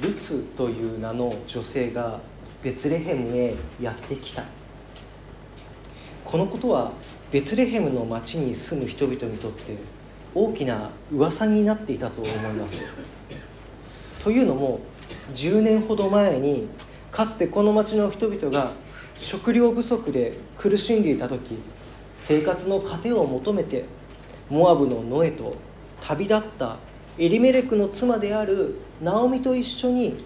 [0.00, 2.20] ルツという名の女性が
[2.62, 4.44] ベツレヘムへやってきた。
[6.24, 6.92] このことは
[7.30, 9.76] ベツレヘムの町に住む人々にとって
[10.34, 12.82] 大きな噂になっていたと思います。
[14.22, 14.80] というのも
[15.34, 16.68] 10年ほど前に
[17.10, 18.72] かつてこの町の人々が
[19.16, 21.56] 食料不足で苦しんでいた時
[22.14, 23.84] 生活の糧を求めて
[24.50, 25.56] モアブのノエと
[26.00, 26.76] 旅立った
[27.18, 30.16] エリメレクの妻であるナオミと一緒に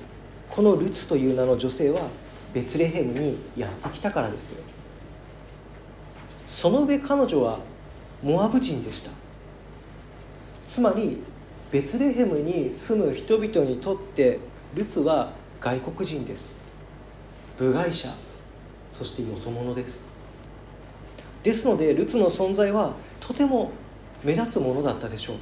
[0.50, 2.08] このルツという名の女性は
[2.52, 4.64] ベツレヘムにやってきたからですよ。
[6.46, 7.60] その上彼女は
[8.22, 9.12] モアブ人でした。
[10.66, 11.18] つまり
[11.70, 14.40] ベツレヘムに住む人々にとって
[14.74, 16.58] ルツは外国人です。
[17.56, 18.12] 部外者。
[18.90, 20.08] そしてよそ者です。
[21.44, 23.70] ですのでルツの存在はとても
[24.24, 25.36] 目立つものだったでしょう。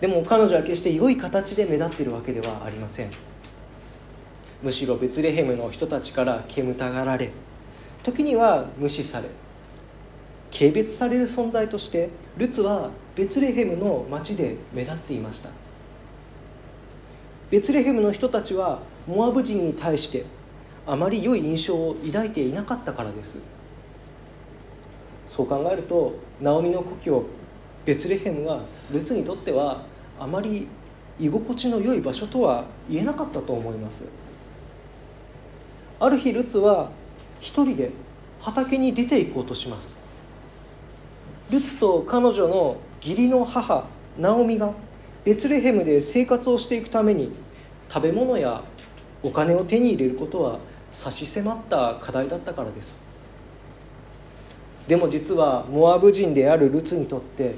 [0.00, 3.10] でも彼女は決して良い形で目立っているわけではありません。
[4.62, 7.30] むしろベツレヘムの人たちから煙たがられ
[8.02, 9.28] 時には無視され
[10.52, 15.50] 軽蔑される存在としてルツはベツレヘムの町で目立っていました。
[17.50, 20.24] ベツレヘムの人たちはモアブ人に対して
[20.86, 23.38] あまり良い印象を抱いていなかったからです。
[25.26, 27.24] そう考えるとナオミの故郷
[27.84, 28.60] ベツレヘムは
[28.92, 29.82] ルツにとっては
[30.20, 30.68] あまり
[31.18, 34.04] 居心地の良い場所とは言えなかったと思います。
[35.98, 36.90] ある日ルツは
[37.40, 37.90] 一人で
[38.40, 40.00] 畑に出て行こうとします。
[41.50, 43.86] ルツと彼女の義理の母
[44.18, 44.72] ナオミが
[45.24, 47.32] ベツレヘムで生活をしていくために
[47.92, 48.62] 食べ物や
[49.22, 50.58] お金を手に入れることは
[50.90, 53.02] 差し迫った課題だったからです。
[54.86, 57.54] でも実はモアブ人であるルツにとって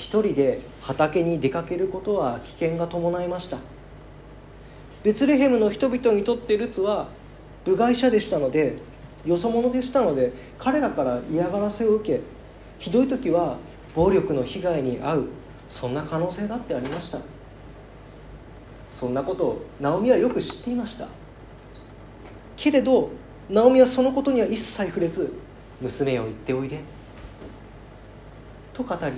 [0.00, 3.58] 一人で畑に出かけることは危険が伴いました。
[5.02, 7.08] ベツレヘムの人々にとってルツは
[7.66, 8.76] 部外者でしたので
[9.26, 12.20] よそ者でしたので彼らから嫌がらせを受け
[12.78, 13.58] ひどい時は
[13.94, 15.28] 暴力の被害に遭う
[15.68, 17.18] そんな可能性だってありました。
[18.90, 21.08] そんなことをナオミはよく知っていました。
[22.56, 23.10] けれど
[23.50, 25.32] ナオミはそのことには一切触れず
[25.80, 26.80] 娘を言っておいで。
[28.72, 29.12] と語り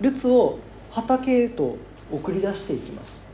[0.00, 0.58] ルツを
[0.90, 1.76] 畑へと
[2.10, 3.26] 送り出していきます。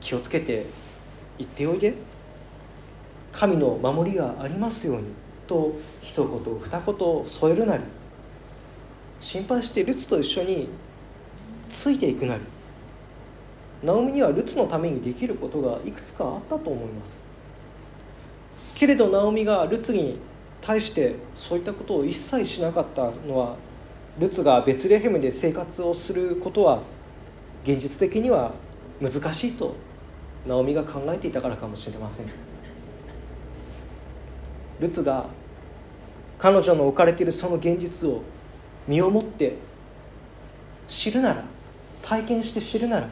[0.00, 0.66] 気をつけて
[1.38, 1.94] 行っておいで。
[3.32, 5.08] 神の守りがありますように。
[5.46, 7.82] と一言二言添えるなり。
[9.20, 10.68] 心配してルツと一緒に
[11.68, 12.42] ついていくなり。
[13.82, 17.26] ナオミにはルツのためにできることがいくつかあったと思います。
[18.74, 20.18] けれどナオミがルツに
[20.60, 23.56] 対してそういったことを一切しなかったのは
[24.18, 26.80] ルツがベツレヘムで生活をすることは
[27.64, 28.52] 現実的には
[29.00, 29.74] 難しいと
[30.46, 32.26] ナオミが考えていたからかもしれません。
[34.80, 35.26] ルツが
[36.38, 38.22] 彼女の置かれているその現実を
[38.86, 39.56] 身をもって
[40.86, 41.44] 知るなら
[42.02, 43.08] 体験して知るなら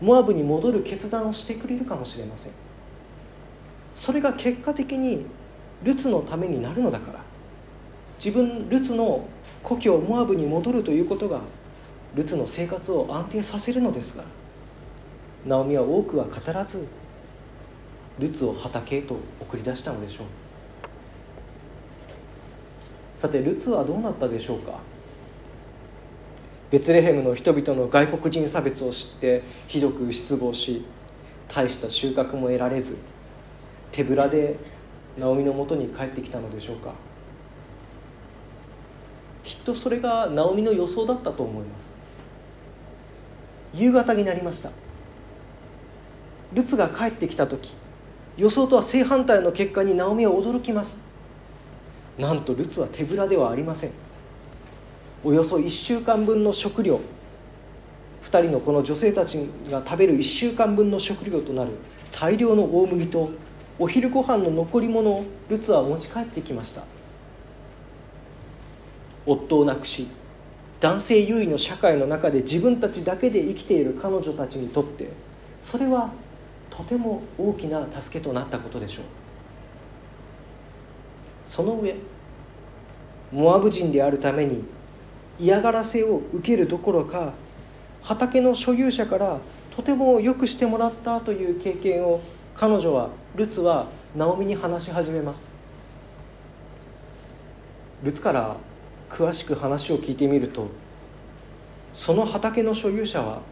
[0.00, 2.52] モアブに戻る決断をしてくれるかもしれません。
[3.94, 5.26] それが結果的に
[5.82, 7.33] ルツのためになるのだから。
[8.24, 9.28] 自分ルツの
[9.62, 11.42] 故郷モアブに戻るということが
[12.14, 14.24] ルツの生活を安定させるのですが
[15.44, 16.86] ナオミは多くは語らず
[18.18, 20.26] ルツを畑へと送り出したのでしょう。
[23.14, 24.78] さてルツはどうなったでしょうか？
[26.70, 30.86] ベツレヘムの人々の外国人差別を知ってひどく失望し
[31.46, 32.96] 大した収穫も得られず
[33.90, 34.56] 手ぶらで
[35.18, 36.94] ナオミのもとに帰ってきたのでしょうか？
[39.44, 41.98] きっとそれがナオミの予想だったと思います。
[43.74, 44.70] 夕方になりました。
[46.52, 47.74] ルツが帰ってきた時
[48.36, 51.04] 予想とは正反対の結果にナオミは驚きます。
[52.18, 53.90] なんとルツは手ぶらではありません。
[55.22, 57.00] およそ1週間分の食料
[58.22, 61.72] 2人のこの女性たちが食べる1週間分の食料となる
[62.12, 63.30] 大量の大麦と
[63.78, 66.84] お昼ご飯の残り物をルツは持ち帰ってきました。
[69.26, 70.06] 夫を亡くし
[70.80, 75.10] 男性優位の社会の中で自分たちだけで生きている彼女たちにとって
[75.62, 76.10] それは
[76.68, 79.04] とても大きな助けとなったことでしょう。
[81.46, 81.94] その上
[83.32, 84.64] モアブ人であるために
[85.38, 87.32] 嫌がらせを受けるどころか
[88.02, 89.38] 畑の所有者から
[89.74, 92.20] とてもよくしてもらったという経験を
[92.54, 95.52] 彼女はルツはナオミに話し始めます。
[98.02, 98.56] ルツから
[99.14, 100.66] 詳しく話を聞いてみると
[101.92, 103.42] その畑の所有者は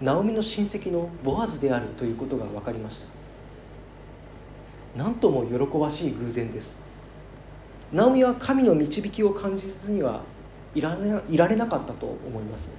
[0.00, 3.06] ナオミの親戚のボアズであるということが分かりました。
[4.96, 6.82] 何とも喜ばしい偶然です。
[7.92, 10.22] ナオミは神の導きを感じずには
[10.74, 12.72] いられいられなかったと思います。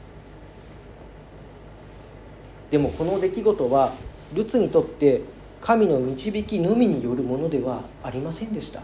[2.69, 3.93] でもこの出来事は
[4.33, 5.21] ルツにとって
[5.61, 8.81] 神の導きのみによるものではありませんでした。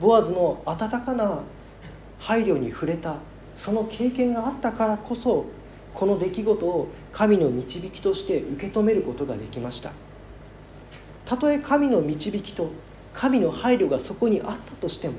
[0.00, 1.42] ボアズの温かな
[2.18, 3.16] 配慮に触れた。
[3.54, 5.46] その経験があったからこそ
[5.94, 9.92] この出来事を神の導きとして受け止めることができました。
[11.24, 12.70] たとえ神の導きと
[13.14, 15.14] 神の配慮がそこにあったとしても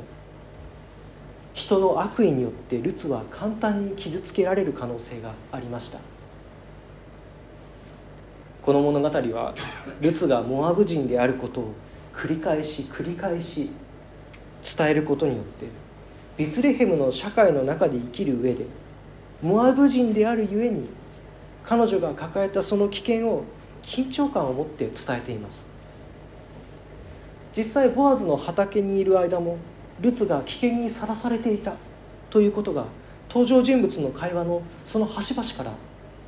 [1.54, 5.98] 人の悪意によってルツは簡単に傷つけられる可能性がありました。
[8.62, 9.56] この物語は
[10.02, 11.74] ルツがモアブ人であることを
[12.14, 13.72] 繰り返し繰り返し
[14.78, 15.66] 伝えることによって
[16.38, 18.66] ベツレヘムの社会の中で生きる上で
[19.42, 20.88] モアブ人であるゆえに
[21.64, 23.44] 彼女が抱えたその危険を
[23.82, 25.68] 緊張感を持って伝えています。
[27.56, 29.58] 実際ボアズの畑にいる間も
[30.00, 31.74] ルツが危険にさらされていた
[32.30, 32.86] ということが
[33.30, 35.74] 登場人物の会話のその端々から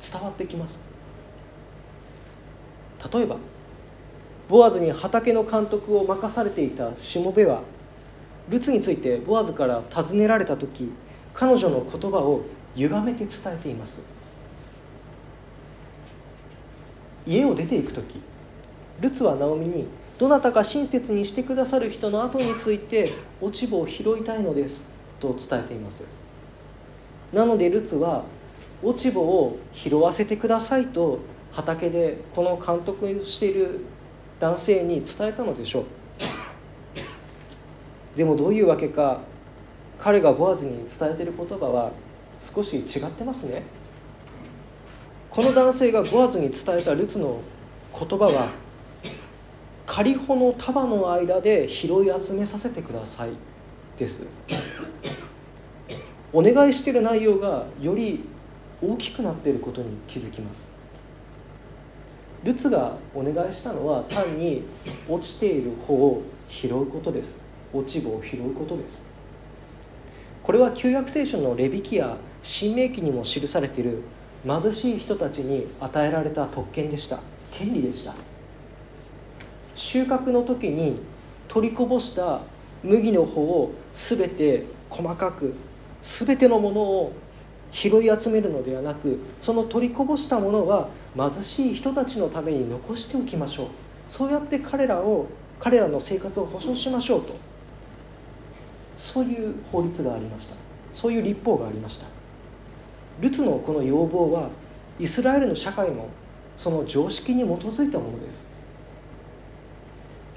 [0.00, 0.82] 伝わってきます。
[3.12, 3.36] 例えば
[4.48, 7.62] ボアズに畑の監督を任されていたしもべは
[8.48, 10.90] ルツについてボアズから尋ねられた時
[11.34, 12.42] 彼女の言葉を
[12.74, 14.02] 歪めて伝えています。
[17.26, 18.20] 家を出ていく時
[19.00, 19.86] ルツはナオミに
[20.18, 24.88] どなたか親切にしてくださる人の後について落ち葉を拾いたいのです
[25.18, 26.04] と伝えています。
[27.32, 28.24] なのでルツは
[28.82, 31.20] 落ち葉を拾わせてくださいと
[31.52, 33.80] 畑でこの監督をしている
[34.38, 35.84] 男性に伝えたのでしょう。
[38.16, 39.20] でもどういうわけか
[39.98, 41.92] 彼がボアズに伝えている言葉は
[42.40, 43.62] 少し違ってますね。
[45.28, 47.40] この男性がボアズに伝えたルツの
[47.96, 48.48] 言葉は
[49.86, 53.30] 仮穂の束の間で拾い集めさせてください
[53.98, 54.24] です。
[56.32, 58.24] お願いしている内容がより
[58.82, 60.70] 大きくなっていることに気づきます。
[62.42, 64.62] ルツがお願いしたのは単に
[65.08, 67.49] 落ちている穂を拾うことです。
[67.72, 69.04] 落ち葉を拾うことです。
[70.42, 74.02] これは旧約聖書のレビキや新明記にも記されている
[74.46, 77.20] 貧しい人たちに与えられた特権でした。
[77.52, 78.14] 権利でした。
[79.74, 80.98] 収穫の時に
[81.48, 82.40] 取りこぼした
[82.82, 85.54] 麦の穂を全て細かく
[86.02, 87.12] 全てのものを
[87.70, 93.66] 拾い集めるのではなくその取りこぼしたものは貧しい人たちのために残しておきましょう。
[94.08, 95.26] そうやって彼らを
[95.58, 97.49] 彼らの生活を保障しましょうと。
[99.00, 100.54] そういう法律がありました。
[100.92, 102.06] そういう立法がありました。
[103.18, 104.50] ルツのこの要望は
[104.98, 106.06] イスラエルの社会の
[106.54, 108.46] その常識に基づいたものです。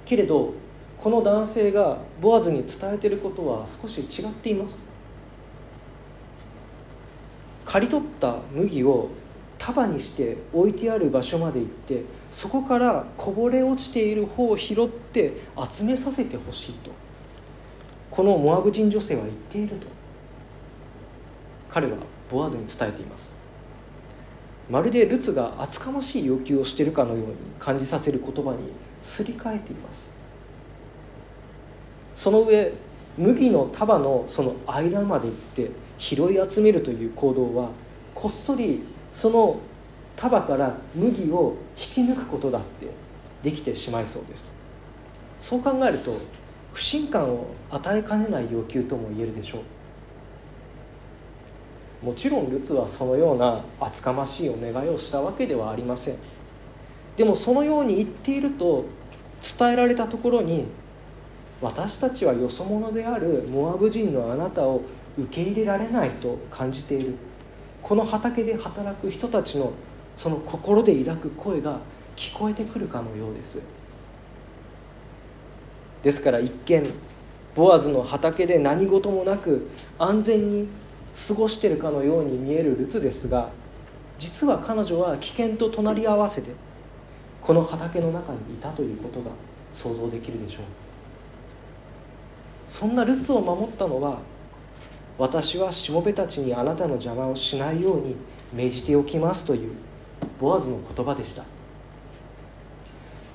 [0.05, 0.53] けれど
[0.97, 4.87] この男性がボアズに伝えていることは少し違っています。
[7.65, 9.09] 刈り取った麦を
[9.57, 15.33] 束にして置いてある場所まで行ってそこからこぼれ落ちている方を拾って
[15.69, 16.91] 集めさせてほしいと。
[18.13, 19.87] このモアブ人女性は言っていると。
[21.67, 21.97] 彼は
[22.29, 23.39] ボアズに伝えています。
[24.69, 28.59] まるでルツが厚かましい要求をしているかのように感じさせる言葉に
[29.01, 30.15] すり替えています。
[32.13, 32.71] その上
[33.17, 37.69] 麦の束のその間まで行って拾い集めるという行動は
[38.13, 39.59] こっそりその
[40.15, 42.85] 束から麦を引き抜くことだって
[43.41, 44.55] できてしまいそうです。
[45.39, 46.15] そう考えると
[46.73, 49.59] 不信感を与えかねない要求とも言えるでしょ
[52.01, 52.05] う。
[52.05, 56.15] もちろんルツはそのような厚かましいお願いをしたわけではありません。
[57.15, 58.85] でもそのように言っていると
[59.57, 60.65] 伝えられたところに
[61.61, 64.81] 私たちはよそ者であるモアブ人のあなたを
[65.17, 67.15] 受け入れられないと感じている。
[67.81, 69.71] この畑で働く人たちの
[70.17, 71.79] その心で抱く声が
[72.15, 73.61] 聞こえてくるかのようです。
[76.03, 76.83] ですから一見
[77.55, 80.67] ボアズの畑で何事もなく安全に
[81.27, 83.49] 過ごしているかのように見えるルツですが
[84.19, 86.51] 実は彼女は危険と隣り合わせで
[87.41, 89.31] この畑の中にいたということが
[89.71, 90.63] 想像できるでしょう。
[92.65, 94.19] そんなルツを守ったのは
[95.17, 98.15] 私はしもべたちにあなたの邪魔をしないように
[98.53, 99.73] 命じておきますという
[100.39, 101.43] ボアズの言葉でした。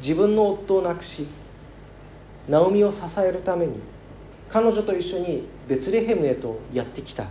[0.00, 1.26] 自分の夫を亡くし
[2.48, 3.74] ナオミを支えるために
[4.48, 7.26] 彼女と一緒にベツレヘムへとやってきた。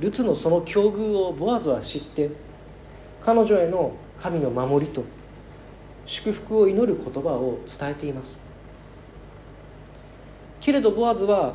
[0.00, 2.30] ルツのその境遇をボアズは知って
[3.22, 5.04] 彼女への神の守りと
[6.04, 8.42] 祝福を祈る言葉を伝えています。
[10.60, 11.54] けれどボアズは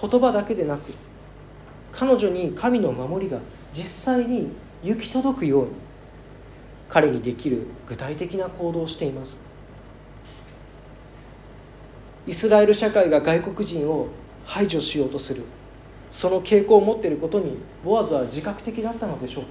[0.00, 0.92] 言葉だけでなく
[1.92, 3.38] 彼女に神の守りが
[3.72, 3.84] 実
[4.14, 5.70] 際に行き届くように
[6.88, 9.40] 彼にできる具体的な行動をしています。
[12.26, 14.08] イスラエル社会が外国人を
[14.44, 15.42] 排除しようとする。
[16.10, 19.44] その傾向を持っていることにボアズは自覚的だったのでしょう。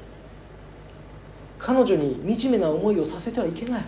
[1.57, 3.83] 彼女に惨めな思いをさせてはいけない。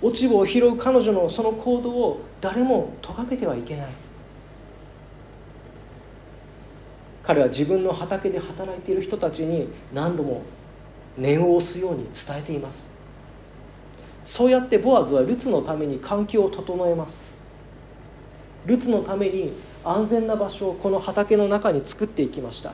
[0.00, 3.86] 落ち葉を拾う彼女のその行動を誰も咎めてはいけない。
[7.22, 10.42] 彼は自分の畑で働いている人たちに何度も
[11.16, 12.91] 念を押すように伝えています。
[14.24, 17.22] そうやってボアズはルツのために環境を整えます。
[18.66, 19.52] ルツのために
[19.84, 22.72] 安全な場所をこの畑の中に作っていきました。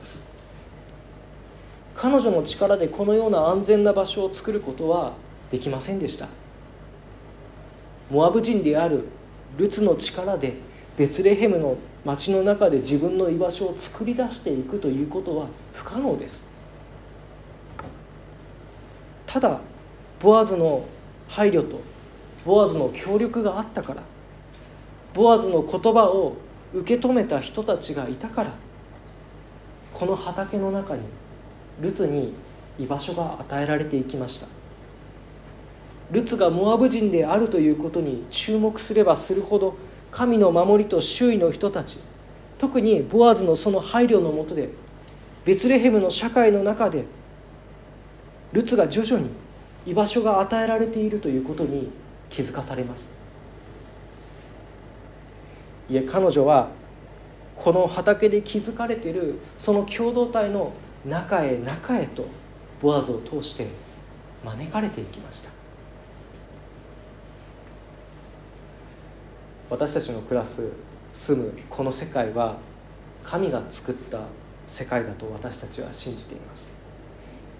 [1.95, 5.13] 彼女の力でこのような安全な場所を作ることは
[5.49, 6.27] できませんでした。
[8.09, 9.05] モアブ人である
[9.57, 10.53] ルツの力で
[10.97, 16.47] ベツレヘムの町の中で自分の居場所を作り出していくということは不可能です。
[19.25, 19.59] ただ
[20.21, 20.85] ボアズの
[21.29, 21.79] 配慮と
[22.45, 24.03] ボアズの協力があったから。
[25.13, 26.35] ボアズの言葉を
[26.73, 28.53] 受け止めた人たちがいたから。
[29.93, 31.01] この畑の中に
[31.81, 32.33] ルツに
[32.77, 34.47] 居場所が与えられていきました。
[36.11, 39.75] ルツがモアブ人であるということに注目すればするほど
[40.11, 41.99] 神の守りと周囲の人たち
[42.57, 44.69] 特にボアズのその配慮のもとで
[45.45, 47.05] ベツレヘムの社会の中で
[48.53, 49.29] ルツが徐々に
[49.89, 51.89] 居場所が与えられているということに
[52.29, 53.11] 気づかされます。
[55.89, 56.69] いえ彼女は
[57.55, 60.71] この畑で築かれているその共同体の
[61.05, 62.27] 中へ中へと
[62.79, 63.67] ボアズを通して
[64.45, 65.49] 招かれていきました。
[69.71, 70.67] 私たちの暮らす
[71.11, 72.57] 住むこの世界は
[73.23, 74.21] 神が作った
[74.67, 76.78] 世界だと私たちは信じています。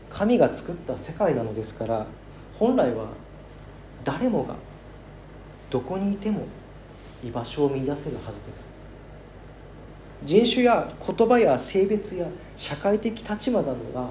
[0.09, 2.05] 神が作った世界なのですから
[2.57, 3.07] 本来は
[4.03, 4.55] 誰もが
[5.69, 6.47] どこにいても
[7.23, 8.71] 居場所を見出せるはずです。
[10.23, 14.09] 人種や言葉や性別や社会的立場などが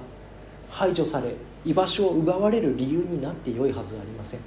[0.70, 4.40] 排除され居場所を奪われる理由になってよいはずありません。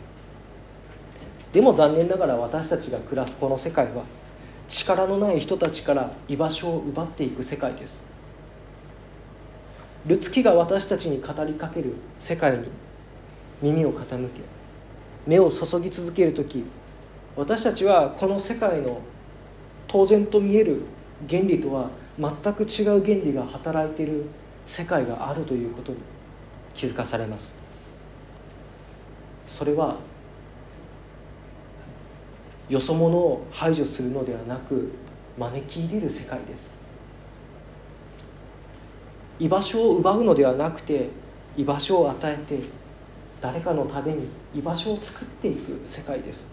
[1.51, 4.03] でも残念ながら私たちが暮らすこの世界は
[4.67, 8.11] 力のない人たちから居場所を奪っていく世界です。
[10.05, 12.67] ルツキが私たちに語りかける世界に
[13.62, 14.41] 耳を傾け
[15.27, 16.63] 目を注ぎ続ける時
[17.36, 19.01] 私たちはこの世界の
[19.88, 20.81] 当然と見える
[21.29, 21.89] 原理とは
[22.20, 24.25] 全く違う原理が働いている
[24.65, 26.00] 世界があるということに
[26.74, 27.55] 気づかされます。
[29.48, 29.98] それは
[32.70, 34.93] よそ者を排除するのではなく
[35.38, 36.80] 招き入れる世界です。
[39.41, 41.10] 居場所を奪うのではなくて
[41.57, 42.60] 居場所を与えて
[43.41, 46.48] 誰かのために居場所を作っていく世界です。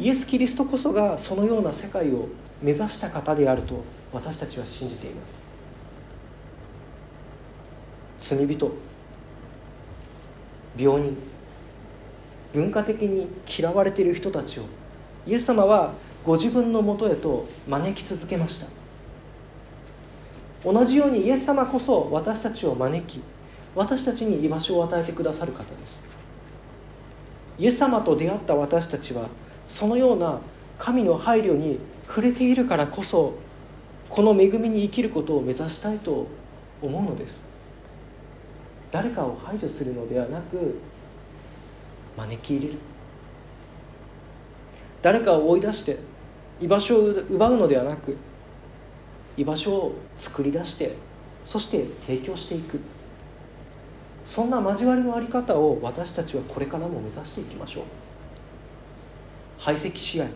[0.00, 2.26] イエス・キリストこそがそのような世界を
[2.60, 5.44] 目指した方であると私たちは信じています。
[8.18, 8.72] 罪人
[10.76, 11.16] 病人
[12.52, 14.64] 文化的に嫌われている人たちを
[15.24, 15.92] イエス様は
[16.24, 18.79] ご自分のもとへと招き続けました。
[20.64, 23.20] 同じようにイエス様こそ私たちを招き
[23.74, 26.04] 私たちに居場所を与えてくださる方です。
[27.58, 29.28] イエス様と出会った私たちは
[29.66, 30.40] そのような
[30.78, 33.34] 神の配慮に触れているからこそ
[34.08, 36.26] この恵みに生きることを目指したいと
[36.82, 37.46] 思うのです。
[38.90, 40.80] 誰かを排除するのではなく
[42.16, 42.78] 招き入れる。
[45.00, 45.98] 誰かを追い出して
[46.60, 47.00] 居場所を
[47.30, 48.16] 奪うのではなく
[49.36, 50.96] 居場所を作り出して
[51.44, 52.80] そして提供していく。
[54.24, 57.84] そんな交わりの在り方を私たちはこれからも目指していきましょう。
[59.58, 60.30] 排斥し合い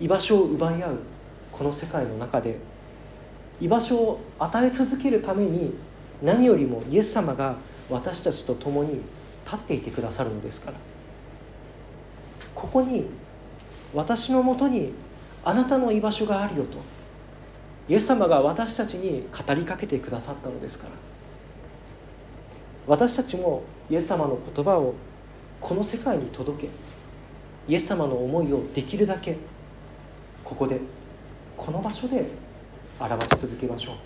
[0.00, 0.98] 居場所を奪い合う
[1.52, 2.56] この世界の中で
[3.60, 5.74] 居場所を与え続けるために
[6.22, 7.56] 何よりもイエス様が
[7.90, 9.00] 私たちと共に
[9.44, 10.76] 立っていてくださるのですから。
[12.54, 13.06] ここに
[13.94, 14.92] 私のもとに
[15.44, 16.78] あなたの居場所があるよと。
[17.88, 20.90] イエス様が私たちに語りかけてくださったのですから。
[22.86, 24.94] 私たちもイエス様の言葉を
[25.60, 26.72] この世界に届け
[27.68, 29.36] イエス様の思いをできるだけ
[30.44, 30.78] ここで
[31.56, 32.26] この場所で
[33.00, 33.96] 表し続けましょう。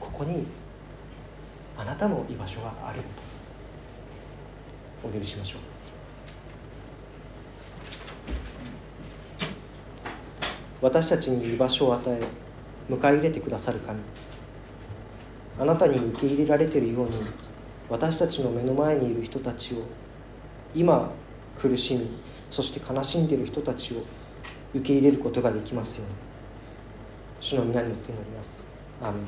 [0.00, 0.46] ここに
[1.76, 3.04] あなたの居場所があるよ
[5.02, 5.60] とお祈りしましょう。
[10.80, 12.43] 私たちに居場所を与え
[12.90, 14.00] 迎え入れてくださる神。
[15.58, 17.12] あなたに受け入れられているように
[17.88, 19.78] 私たちの目の前にいる人たちを
[20.74, 21.12] 今
[21.56, 22.08] 苦しみ
[22.50, 23.98] そして悲しんでいる人たちを
[24.74, 26.14] 受け入れることができますように。
[27.40, 28.58] 主の皆によって祈ります。
[29.02, 29.24] アーメン。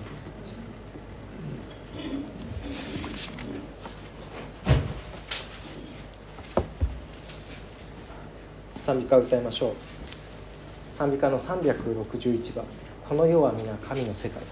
[8.76, 9.74] 賛美歌を歌いましょう。
[10.90, 12.64] 賛美歌の361番
[13.08, 14.42] 「この世は皆神の世界」